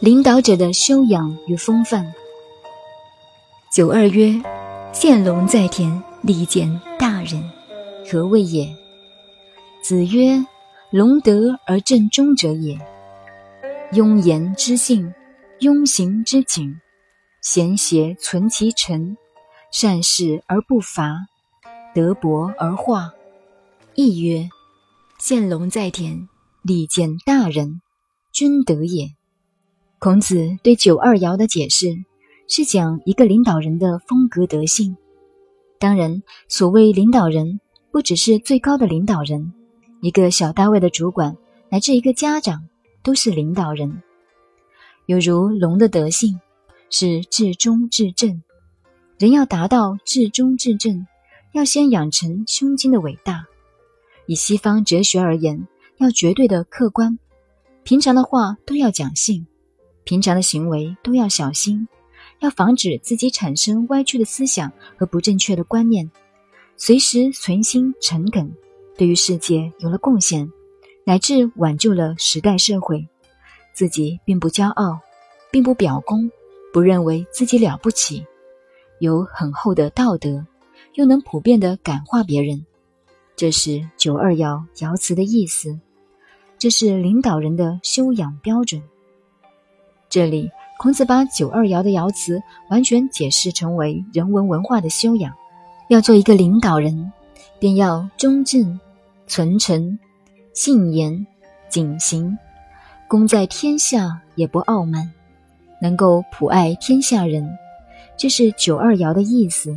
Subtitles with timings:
[0.00, 2.12] 领导者的修养与风范。
[3.72, 4.40] 九二曰
[4.92, 7.42] ：“见龙在田，利见大人，
[8.06, 8.68] 何谓也？”
[9.82, 10.44] 子曰
[10.92, 12.78] ：“龙德而正中者也，
[13.92, 15.14] 庸言之信，
[15.60, 16.78] 庸行之谨，
[17.40, 19.16] 贤邪存其臣，
[19.70, 21.26] 善事而不乏，
[21.94, 23.12] 德薄而化。”
[23.96, 24.50] 亦曰。
[25.26, 26.28] 见龙在田，
[26.60, 27.80] 利见大人，
[28.30, 29.08] 君德也。
[29.98, 31.96] 孔子对九二爻的解释
[32.46, 34.98] 是讲一个领导人的风格德性。
[35.78, 37.58] 当然，所谓领导人，
[37.90, 39.54] 不只是最高的领导人，
[40.02, 41.34] 一个小单位的主管，
[41.70, 42.68] 乃至一个家长，
[43.02, 44.02] 都是领导人。
[45.06, 46.38] 有如龙的德性
[46.90, 48.42] 是至忠至正，
[49.16, 51.06] 人要达到至忠至正，
[51.54, 53.46] 要先养成胸襟的伟大。
[54.26, 55.66] 以西方哲学而言，
[55.98, 57.18] 要绝对的客观，
[57.82, 59.46] 平常的话都要讲信。
[60.04, 61.88] 平常的行为都要小心，
[62.40, 66.10] 要防止自己产生歪曲的思想和不正确的观念，
[66.76, 68.52] 随时存心诚恳，
[68.98, 70.50] 对于世界有了贡献，
[71.04, 73.08] 乃至挽救了时代社会，
[73.72, 75.00] 自己并不骄傲，
[75.50, 76.30] 并不表功，
[76.70, 78.26] 不认为自己了不起，
[78.98, 80.46] 有很厚的道德，
[80.92, 82.66] 又能普遍的感化别人，
[83.36, 85.78] 这是九二爻爻辞的意思，
[86.58, 88.82] 这是领导人的修养标准。
[90.08, 95.34] 这里，孔子把九二爻的爻辞完全解释成为人文文化的修养。
[95.88, 97.12] 要做一个领导人，
[97.58, 98.78] 便要忠正、
[99.26, 99.98] 存诚、
[100.54, 101.26] 信言、
[101.68, 102.38] 谨行，
[103.08, 105.12] 功在天下也不傲慢，
[105.82, 107.46] 能够普爱天下人，
[108.16, 109.76] 这是九二爻的意思。